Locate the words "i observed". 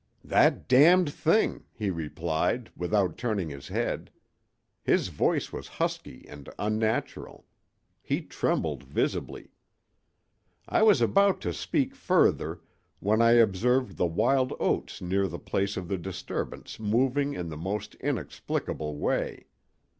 13.21-13.97